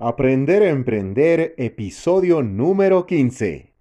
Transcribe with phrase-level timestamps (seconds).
[0.00, 3.74] Aprender a Emprender, episodio número 15.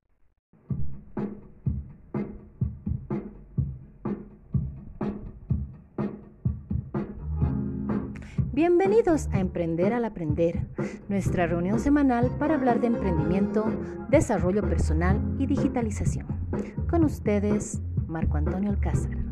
[8.52, 10.66] Bienvenidos a Emprender al Aprender,
[11.08, 13.66] nuestra reunión semanal para hablar de emprendimiento,
[14.10, 16.26] desarrollo personal y digitalización.
[16.90, 19.27] Con ustedes, Marco Antonio Alcázar.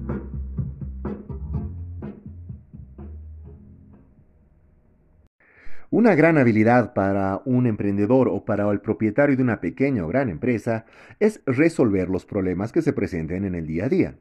[5.95, 10.27] Una gran habilidad para un emprendedor o para el propietario de una pequeña o gran
[10.27, 10.83] empresa
[11.21, 14.15] es resolver los problemas que se presenten en el día a día.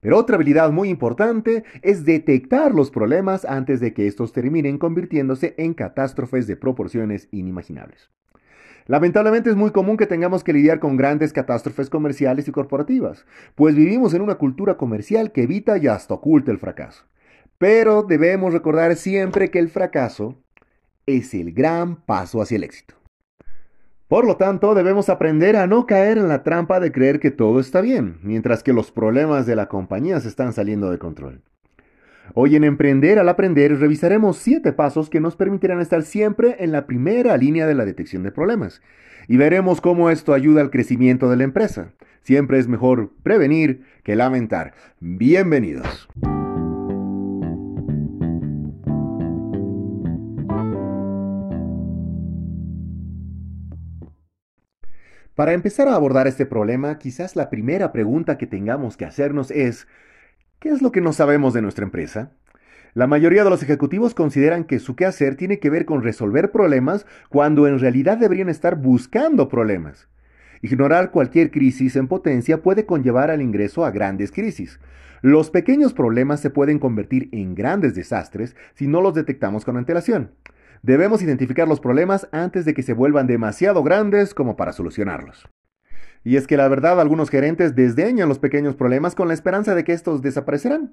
[0.00, 5.54] Pero otra habilidad muy importante es detectar los problemas antes de que estos terminen convirtiéndose
[5.58, 8.10] en catástrofes de proporciones inimaginables.
[8.86, 13.76] Lamentablemente es muy común que tengamos que lidiar con grandes catástrofes comerciales y corporativas, pues
[13.76, 17.04] vivimos en una cultura comercial que evita y hasta oculta el fracaso.
[17.58, 20.42] Pero debemos recordar siempre que el fracaso
[21.06, 22.94] es el gran paso hacia el éxito.
[24.08, 27.58] Por lo tanto, debemos aprender a no caer en la trampa de creer que todo
[27.58, 31.42] está bien, mientras que los problemas de la compañía se están saliendo de control.
[32.34, 36.86] Hoy en Emprender al Aprender revisaremos siete pasos que nos permitirán estar siempre en la
[36.86, 38.82] primera línea de la detección de problemas
[39.28, 41.92] y veremos cómo esto ayuda al crecimiento de la empresa.
[42.22, 44.74] Siempre es mejor prevenir que lamentar.
[45.00, 46.08] Bienvenidos.
[55.36, 59.86] Para empezar a abordar este problema, quizás la primera pregunta que tengamos que hacernos es,
[60.60, 62.32] ¿qué es lo que no sabemos de nuestra empresa?
[62.94, 67.04] La mayoría de los ejecutivos consideran que su quehacer tiene que ver con resolver problemas
[67.28, 70.08] cuando en realidad deberían estar buscando problemas.
[70.62, 74.80] Ignorar cualquier crisis en potencia puede conllevar al ingreso a grandes crisis.
[75.20, 80.30] Los pequeños problemas se pueden convertir en grandes desastres si no los detectamos con antelación.
[80.82, 85.48] Debemos identificar los problemas antes de que se vuelvan demasiado grandes como para solucionarlos.
[86.24, 89.84] Y es que la verdad algunos gerentes desdeñan los pequeños problemas con la esperanza de
[89.84, 90.92] que estos desaparecerán.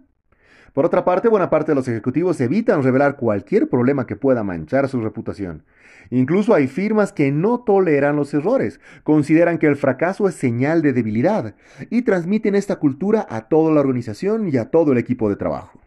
[0.73, 4.89] Por otra parte, buena parte de los ejecutivos evitan revelar cualquier problema que pueda manchar
[4.89, 5.63] su reputación.
[6.09, 10.93] Incluso hay firmas que no toleran los errores, consideran que el fracaso es señal de
[10.93, 11.55] debilidad
[11.89, 15.82] y transmiten esta cultura a toda la organización y a todo el equipo de trabajo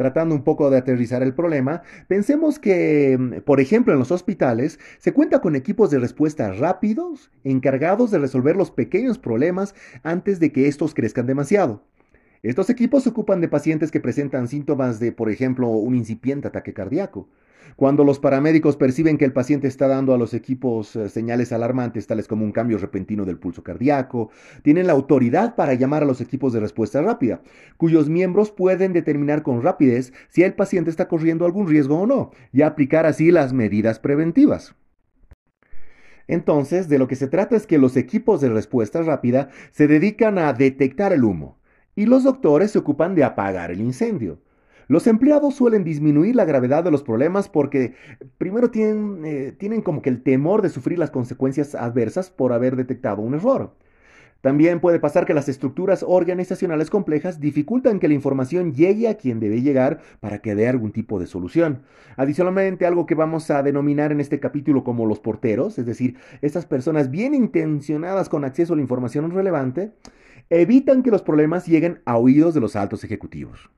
[0.00, 4.80] tratando un poco de aterrizar el problema, pensemos que, mm, por ejemplo, en los hospitales
[4.96, 10.52] se cuenta con equipos de respuesta rápidos, encargados de resolver los pequeños problemas antes de
[10.52, 11.82] que estos crezcan demasiado.
[12.42, 16.72] Estos equipos se ocupan de pacientes que presentan síntomas de, por ejemplo, un incipiente ataque
[16.72, 17.28] cardíaco.
[17.76, 22.06] Cuando los paramédicos perciben que el paciente está dando a los equipos eh, señales alarmantes,
[22.06, 24.30] tales como un cambio repentino del pulso cardíaco,
[24.62, 27.42] tienen la autoridad para llamar a los equipos de respuesta rápida,
[27.76, 32.30] cuyos miembros pueden determinar con rapidez si el paciente está corriendo algún riesgo o no,
[32.52, 34.74] y aplicar así las medidas preventivas.
[36.26, 40.38] Entonces, de lo que se trata es que los equipos de respuesta rápida se dedican
[40.38, 41.59] a detectar el humo,
[42.00, 44.38] y los doctores se ocupan de apagar el incendio.
[44.88, 47.92] Los empleados suelen disminuir la gravedad de los problemas porque
[48.38, 52.74] primero tienen, eh, tienen como que el temor de sufrir las consecuencias adversas por haber
[52.74, 53.74] detectado un error.
[54.40, 59.38] También puede pasar que las estructuras organizacionales complejas dificultan que la información llegue a quien
[59.38, 61.82] debe llegar para que dé algún tipo de solución.
[62.16, 66.64] Adicionalmente, algo que vamos a denominar en este capítulo como los porteros, es decir, estas
[66.64, 69.92] personas bien intencionadas con acceso a la información relevante,
[70.48, 73.70] evitan que los problemas lleguen a oídos de los altos ejecutivos.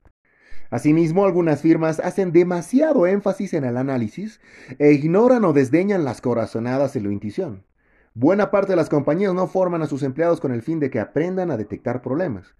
[0.69, 4.41] Asimismo, algunas firmas hacen demasiado énfasis en el análisis
[4.79, 7.63] e ignoran o desdeñan las corazonadas en la intuición.
[8.15, 10.99] Buena parte de las compañías no forman a sus empleados con el fin de que
[10.99, 12.53] aprendan a detectar problemas.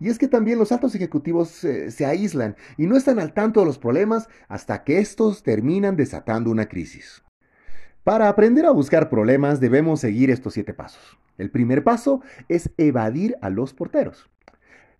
[0.00, 3.60] Y es que también los altos ejecutivos eh, se aíslan y no están al tanto
[3.60, 7.22] de los problemas hasta que estos terminan desatando una crisis.
[8.04, 11.18] Para aprender a buscar problemas debemos seguir estos siete pasos.
[11.38, 12.20] El primer paso
[12.50, 14.28] es evadir a los porteros.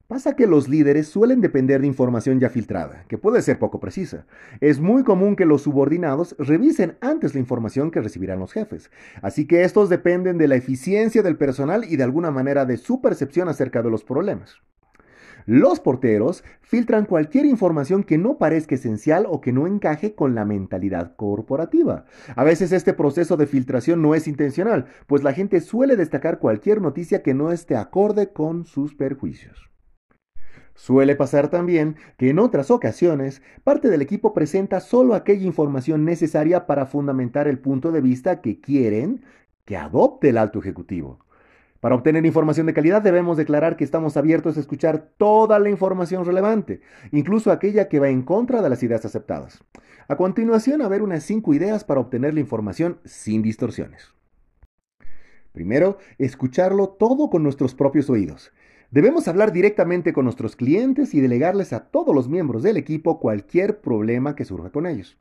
[0.08, 4.24] Pasa que los líderes suelen depender de información ya filtrada, que puede ser poco precisa.
[4.62, 8.90] Es muy común que los subordinados revisen antes la información que recibirán los jefes,
[9.20, 13.02] así que estos dependen de la eficiencia del personal y de alguna manera de su
[13.02, 14.56] percepción acerca de los problemas.
[15.44, 20.46] Los porteros filtran cualquier información que no parezca esencial o que no encaje con la
[20.46, 22.06] mentalidad corporativa.
[22.34, 26.80] A veces este proceso de filtración no es intencional, pues la gente suele destacar cualquier
[26.80, 29.67] noticia que no esté acorde con sus perjuicios.
[30.78, 36.66] Suele pasar también que en otras ocasiones parte del equipo presenta solo aquella información necesaria
[36.66, 39.24] para fundamentar el punto de vista que quieren
[39.64, 41.18] que adopte el alto ejecutivo.
[41.80, 46.24] Para obtener información de calidad debemos declarar que estamos abiertos a escuchar toda la información
[46.24, 46.80] relevante,
[47.10, 49.64] incluso aquella que va en contra de las ideas aceptadas.
[50.06, 54.14] A continuación, a ver unas cinco ideas para obtener la información sin distorsiones.
[55.50, 58.52] Primero, escucharlo todo con nuestros propios oídos.
[58.90, 63.82] Debemos hablar directamente con nuestros clientes y delegarles a todos los miembros del equipo cualquier
[63.82, 65.18] problema que surja con ellos.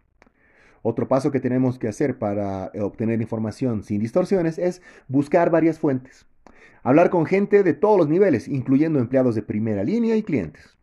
[0.84, 6.26] Otro paso que tenemos que hacer para obtener información sin distorsiones es buscar varias fuentes.
[6.82, 10.77] Hablar con gente de todos los niveles, incluyendo empleados de primera línea y clientes.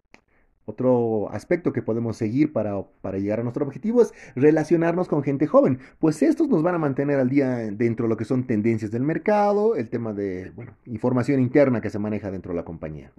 [0.66, 2.84] Otro aspecto que podemos seguir para,
[3.18, 7.20] llegar a nuestro objetivo es relacionarnos con gente joven, pues estos nos van a mantener
[7.20, 10.52] al día dentro de lo que son tendencias del mercado, el tema de
[10.86, 13.12] información interna que se maneja dentro de la compañía.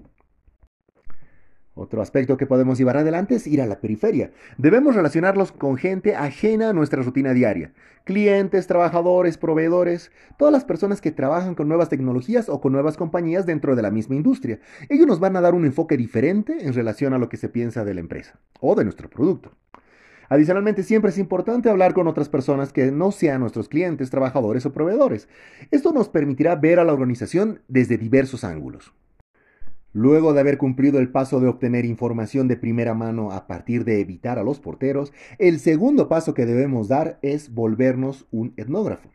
[1.77, 4.31] Otro aspecto que podemos llevar adelante es ir a la periferia.
[4.57, 7.74] Debemos relacionarlos con gente ajena a nuestra rutina diaria.
[8.06, 13.45] Clientes, trabajadores, proveedores, todas las personas que trabajan con nuevas tecnologías o con nuevas compañías
[13.45, 14.62] dentro de la misma industria.
[14.88, 17.83] Ellos nos van a dar un enfoque diferente en relación a lo que se piensa
[17.83, 19.51] de la empresa o de nuestro producto.
[20.30, 24.71] Adicionalmente, siempre es importante hablar con otras personas que no sean nuestros clientes, trabajadores o
[24.71, 25.28] proveedores.
[25.71, 28.94] Esto nos permitirá ver a la organización desde diversos ángulos.
[29.95, 34.01] Luego de haber cumplido el paso de obtener información de primera mano a partir de
[34.01, 39.07] evitar a los porteros, el segundo paso que debemos dar es volvernos un etnógrafo.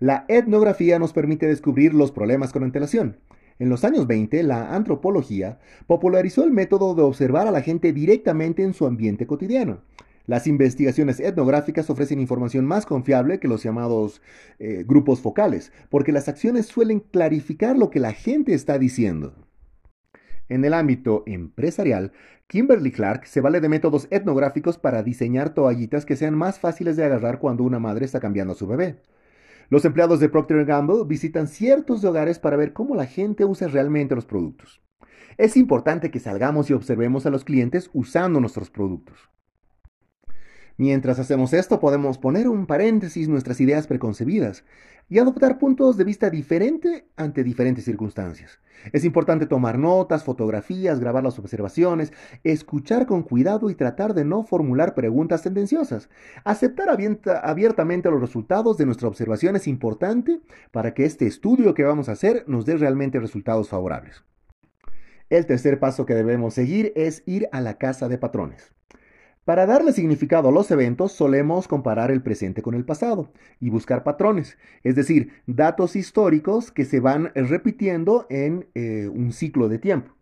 [0.00, 3.18] La etnografía nos permite descubrir los problemas con antelación.
[3.60, 8.64] En los años 20, la antropología popularizó el método de observar a la gente directamente
[8.64, 9.82] en su ambiente cotidiano.
[10.26, 14.22] Las investigaciones etnográficas ofrecen información más confiable que los llamados
[14.58, 19.49] eh, grupos focales, porque las acciones suelen clarificar lo que la gente está diciendo.
[20.50, 22.10] En el ámbito empresarial,
[22.48, 27.04] Kimberly Clark se vale de métodos etnográficos para diseñar toallitas que sean más fáciles de
[27.04, 29.00] agarrar cuando una madre está cambiando a su bebé.
[29.68, 34.16] Los empleados de Procter Gamble visitan ciertos hogares para ver cómo la gente usa realmente
[34.16, 34.82] los productos.
[35.38, 39.30] Es importante que salgamos y observemos a los clientes usando nuestros productos.
[40.80, 44.64] Mientras hacemos esto, podemos poner un paréntesis nuestras ideas preconcebidas
[45.10, 48.60] y adoptar puntos de vista diferentes ante diferentes circunstancias.
[48.94, 54.42] Es importante tomar notas, fotografías, grabar las observaciones, escuchar con cuidado y tratar de no
[54.42, 56.08] formular preguntas tendenciosas.
[56.44, 60.40] Aceptar abiertamente los resultados de nuestra observación es importante
[60.70, 64.24] para que este estudio que vamos a hacer nos dé realmente resultados favorables.
[65.28, 68.72] El tercer paso que debemos seguir es ir a la casa de patrones.
[69.50, 74.04] Para darle significado a los eventos solemos comparar el presente con el pasado y buscar
[74.04, 80.14] patrones, es decir, datos históricos que se van repitiendo en eh, un ciclo de tiempo.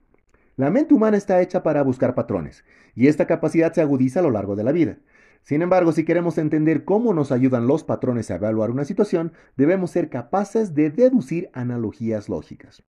[0.56, 2.64] La mente humana está hecha para buscar patrones
[2.94, 4.96] y esta capacidad se agudiza a lo largo de la vida.
[5.42, 9.90] Sin embargo, si queremos entender cómo nos ayudan los patrones a evaluar una situación, debemos
[9.90, 12.82] ser capaces de deducir analogías lógicas.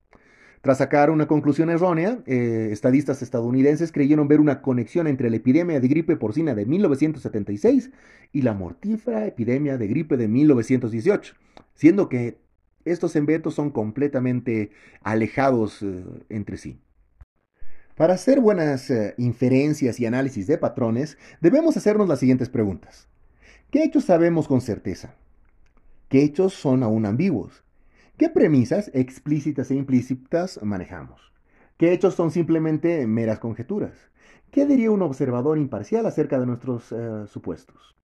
[0.61, 5.81] Tras sacar una conclusión errónea, eh, estadistas estadounidenses creyeron ver una conexión entre la epidemia
[5.81, 7.91] de gripe porcina de 1976
[8.33, 11.35] y la mortífera epidemia de gripe de 1918,
[11.75, 12.39] siendo que
[12.85, 14.71] estos eventos son completamente
[15.03, 16.79] alejados eh, entre sí.
[17.97, 23.09] Para hacer buenas eh, inferencias y análisis de patrones, debemos hacernos las siguientes preguntas.
[23.71, 25.15] ¿Qué hechos sabemos con certeza?
[26.09, 27.65] ¿Qué hechos son aún ambiguos?
[28.21, 31.33] ¿Qué premisas explícitas e implícitas manejamos?
[31.79, 33.97] ¿Qué hechos son simplemente meras conjeturas?
[34.51, 37.97] ¿Qué diría un observador imparcial acerca de nuestros eh, supuestos?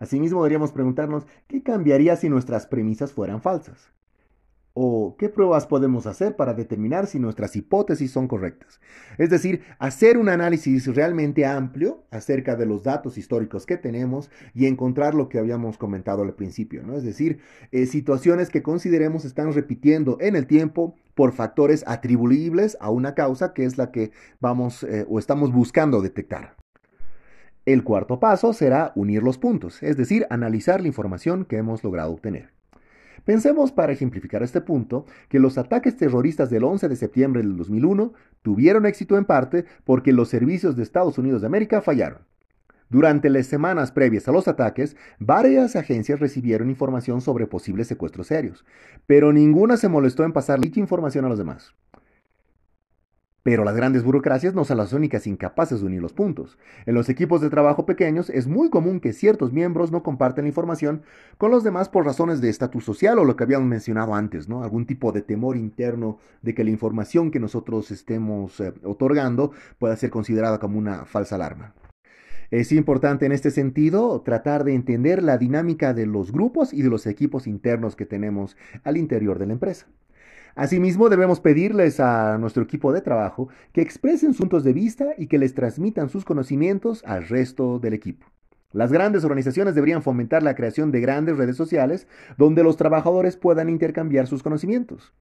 [0.00, 3.88] Asimismo, deberíamos preguntarnos qué cambiaría si nuestras premisas fueran falsas.
[4.76, 8.80] ¿O qué pruebas podemos hacer para determinar si nuestras hipótesis son correctas?
[9.18, 14.66] Es decir, hacer un análisis realmente amplio acerca de los datos históricos que tenemos y
[14.66, 16.96] encontrar lo que habíamos comentado al principio, ¿no?
[16.96, 17.38] Es decir,
[17.70, 23.54] eh, situaciones que consideremos están repitiendo en el tiempo por factores atribuibles a una causa
[23.54, 26.56] que es la que vamos eh, o estamos buscando detectar.
[27.64, 32.10] El cuarto paso será unir los puntos, es decir, analizar la información que hemos logrado
[32.10, 32.53] obtener.
[33.24, 38.12] Pensemos, para ejemplificar este punto, que los ataques terroristas del 11 de septiembre del 2001
[38.42, 42.20] tuvieron éxito en parte porque los servicios de Estados Unidos de América fallaron.
[42.90, 48.64] Durante las semanas previas a los ataques, varias agencias recibieron información sobre posibles secuestros serios,
[49.06, 51.74] pero ninguna se molestó en pasar dicha información a los demás.
[53.44, 56.56] Pero las grandes burocracias no son las únicas incapaces de unir los puntos.
[56.86, 60.48] En los equipos de trabajo pequeños es muy común que ciertos miembros no comparten la
[60.48, 61.02] información
[61.36, 64.64] con los demás por razones de estatus social o lo que habíamos mencionado antes, ¿no?
[64.64, 69.94] Algún tipo de temor interno de que la información que nosotros estemos eh, otorgando pueda
[69.96, 71.74] ser considerada como una falsa alarma.
[72.50, 76.88] Es importante en este sentido tratar de entender la dinámica de los grupos y de
[76.88, 79.86] los equipos internos que tenemos al interior de la empresa.
[80.54, 85.26] Asimismo, debemos pedirles a nuestro equipo de trabajo que expresen sus puntos de vista y
[85.26, 88.26] que les transmitan sus conocimientos al resto del equipo.
[88.72, 92.06] Las grandes organizaciones deberían fomentar la creación de grandes redes sociales
[92.36, 95.12] donde los trabajadores puedan intercambiar sus conocimientos.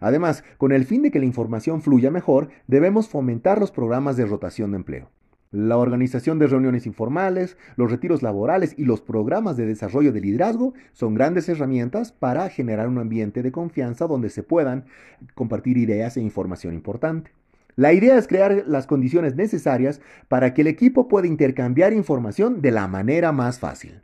[0.00, 4.26] Además, con el fin de que la información fluya mejor, debemos fomentar los programas de
[4.26, 5.10] rotación de empleo.
[5.52, 10.72] La organización de reuniones informales, los retiros laborales y los programas de desarrollo de liderazgo
[10.94, 14.86] son grandes herramientas para generar un ambiente de confianza donde se puedan
[15.34, 17.32] compartir ideas e información importante.
[17.76, 22.70] La idea es crear las condiciones necesarias para que el equipo pueda intercambiar información de
[22.70, 24.00] la manera más fácil.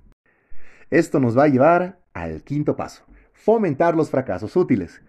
[0.91, 5.01] Esto nos va a llevar al quinto paso, fomentar los fracasos útiles.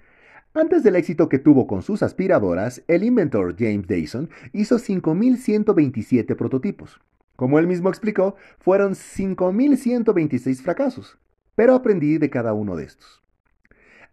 [0.56, 7.00] Antes del éxito que tuvo con sus aspiradoras, el inventor James Dyson hizo 5.127 prototipos.
[7.36, 11.20] Como él mismo explicó, fueron 5.126 fracasos,
[11.54, 13.22] pero aprendí de cada uno de estos.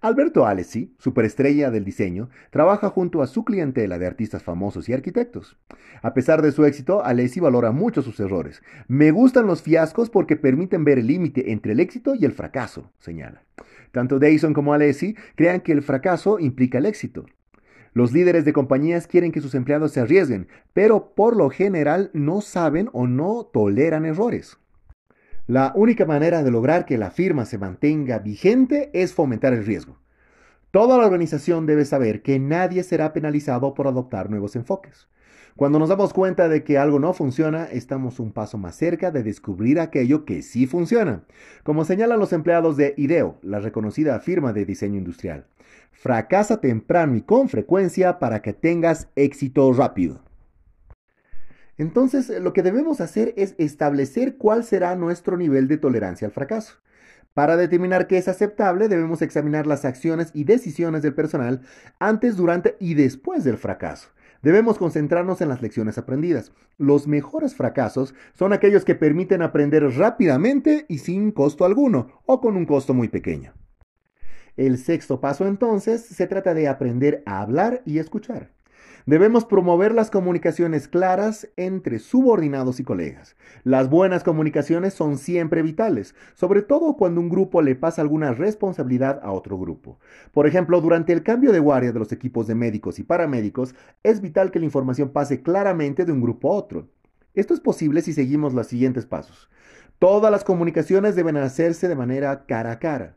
[0.03, 5.57] Alberto Alessi, superestrella del diseño, trabaja junto a su clientela de artistas famosos y arquitectos.
[6.03, 8.63] A pesar de su éxito, Alessi valora mucho sus errores.
[8.89, 12.93] Me gustan los fiascos porque permiten ver el límite entre el éxito y el fracaso,
[12.99, 13.46] señala.
[13.97, 17.25] Tanto Dyson como Alessi crean que el fracaso implica el éxito.
[17.95, 22.43] Los líderes de compañías quieren que sus empleados se arriesguen, pero por lo general no
[22.43, 24.59] saben o no toleran errores.
[25.47, 29.99] La única manera de lograr que la firma se mantenga vigente es fomentar el riesgo.
[30.73, 35.09] Toda la organización debe saber que nadie será penalizado por adoptar nuevos enfoques.
[35.57, 39.23] Cuando nos damos cuenta de que algo no funciona, estamos un paso más cerca de
[39.23, 41.25] descubrir aquello que sí funciona.
[41.63, 45.47] Como señalan los empleados de IDEO, la reconocida firma de diseño industrial.
[45.93, 50.21] Fracasa temprano y con frecuencia para que tengas éxito rápido.
[51.79, 56.75] Entonces, lo que debemos hacer es establecer cuál será nuestro nivel de tolerancia al fracaso.
[57.33, 61.63] Para determinar qué es aceptable, debemos examinar las acciones y decisiones del personal
[61.99, 64.09] antes, durante y después del fracaso.
[64.47, 66.53] Debemos concentrarnos en las lecciones aprendidas.
[66.79, 72.57] Los mejores fracasos son aquellos que permiten aprender rápidamente y sin costo alguno, o con
[72.57, 73.55] un costo muy pequeño.
[74.57, 78.56] El sexto paso entonces se trata de aprender a hablar y escuchar.
[79.07, 83.37] Debemos promover las comunicaciones claras entre subordinados y colegas.
[83.63, 89.21] Las buenas comunicaciones son siempre vitales, sobre todo cuando un grupo le pasa alguna responsabilidad
[89.23, 90.01] a otro grupo.
[90.33, 94.21] Por ejemplo, durante el cambio de guardia de los equipos de médicos y paramédicos, es
[94.21, 96.89] vital que la información pase claramente de un grupo a otro.
[97.35, 99.49] Esto es posible si seguimos los siguientes pasos.
[100.01, 103.15] Todas las comunicaciones deben hacerse de manera cara a cara.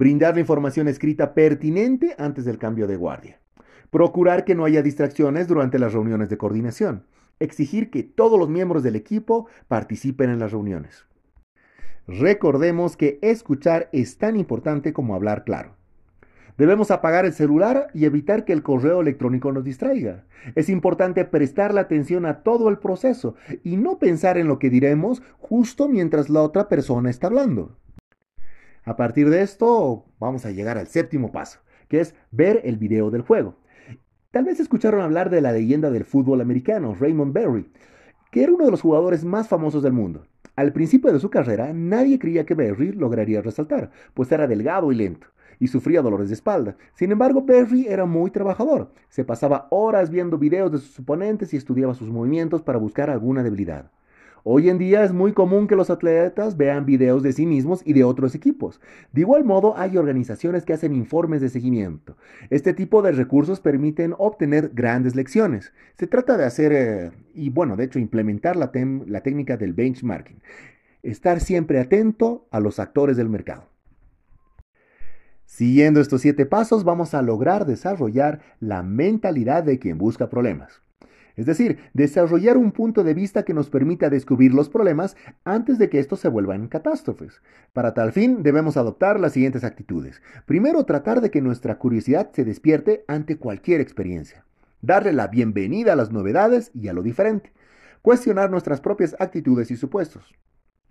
[0.00, 3.38] Brindar la información escrita pertinente antes del cambio de guardia.
[3.90, 7.04] Procurar que no haya distracciones durante las reuniones de coordinación.
[7.38, 11.04] Exigir que todos los miembros del equipo participen en las reuniones.
[12.06, 15.76] Recordemos que escuchar es tan importante como hablar claro.
[16.56, 20.24] Debemos apagar el celular y evitar que el correo electrónico nos distraiga.
[20.54, 24.70] Es importante prestar la atención a todo el proceso y no pensar en lo que
[24.70, 27.76] diremos justo mientras la otra persona está hablando.
[28.84, 33.10] A partir de esto, vamos a llegar al séptimo paso, que es ver el video
[33.10, 33.56] del juego.
[34.30, 37.70] Tal vez escucharon hablar de la leyenda del fútbol americano, Raymond Berry,
[38.30, 40.26] que era uno de los jugadores más famosos del mundo.
[40.56, 44.94] Al principio de su carrera, nadie creía que Berry lograría resaltar, pues era delgado y
[44.94, 45.26] lento,
[45.58, 46.76] y sufría dolores de espalda.
[46.94, 48.92] Sin embargo, Berry era muy trabajador.
[49.08, 53.42] Se pasaba horas viendo videos de sus oponentes y estudiaba sus movimientos para buscar alguna
[53.42, 53.90] debilidad.
[54.42, 57.92] Hoy en día es muy común que los atletas vean videos de sí mismos y
[57.92, 58.80] de otros equipos.
[59.12, 62.16] De igual modo, hay organizaciones que hacen informes de seguimiento.
[62.48, 65.72] Este tipo de recursos permiten obtener grandes lecciones.
[65.98, 68.70] Se trata de hacer, eh, y bueno, de hecho, implementar la,
[69.06, 70.40] la técnica del benchmarking.
[71.02, 73.68] Estar siempre atento a los actores del mercado.
[75.44, 80.80] Siguiendo estos siete pasos, vamos a lograr desarrollar la mentalidad de quien busca problemas.
[81.36, 85.88] Es decir, desarrollar un punto de vista que nos permita descubrir los problemas antes de
[85.88, 87.40] que estos se vuelvan catástrofes.
[87.72, 90.22] Para tal fin, debemos adoptar las siguientes actitudes.
[90.46, 94.44] Primero, tratar de que nuestra curiosidad se despierte ante cualquier experiencia.
[94.82, 97.52] Darle la bienvenida a las novedades y a lo diferente.
[98.02, 100.34] Cuestionar nuestras propias actitudes y supuestos.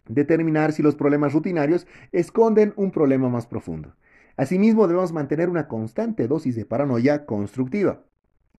[0.07, 3.95] Determinar si los problemas rutinarios esconden un problema más profundo.
[4.37, 8.03] Asimismo, debemos mantener una constante dosis de paranoia constructiva.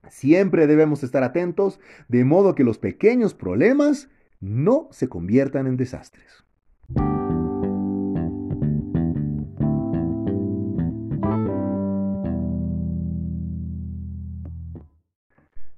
[0.08, 4.08] Siempre debemos estar atentos de modo que los pequeños problemas
[4.40, 6.44] no se conviertan en desastres.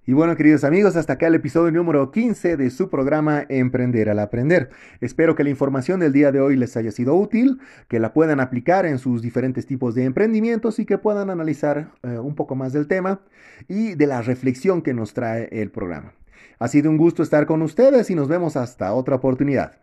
[0.04, 4.18] Y bueno, queridos amigos, hasta acá el episodio número 15 de su programa Emprender al
[4.18, 4.70] Aprender.
[5.00, 8.40] Espero que la información del día de hoy les haya sido útil, que la puedan
[8.40, 12.72] aplicar en sus diferentes tipos de emprendimientos y que puedan analizar eh, un poco más
[12.72, 13.20] del tema
[13.68, 16.14] y de la reflexión que nos trae el programa.
[16.58, 19.78] Ha sido un gusto estar con ustedes y nos vemos hasta otra oportunidad.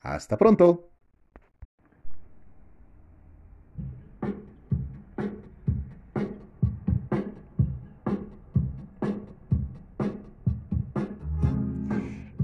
[0.00, 0.95] Hasta pronto.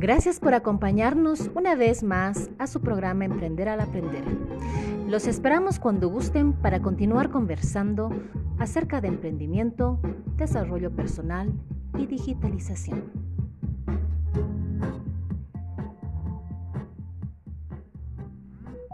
[0.03, 4.25] Gracias por acompañarnos una vez más a su programa Emprender al Aprender.
[5.07, 8.11] Los esperamos cuando gusten para continuar conversando
[8.59, 10.01] acerca de emprendimiento,
[10.37, 11.53] desarrollo personal
[11.97, 13.32] y digitalización.